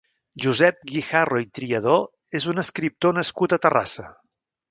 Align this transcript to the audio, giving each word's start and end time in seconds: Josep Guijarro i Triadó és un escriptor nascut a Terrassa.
Josep 0.43 0.79
Guijarro 0.91 1.41
i 1.43 1.45
Triadó 1.57 1.99
és 2.41 2.49
un 2.55 2.63
escriptor 2.65 3.15
nascut 3.21 3.53
a 3.59 3.63
Terrassa. 3.67 4.09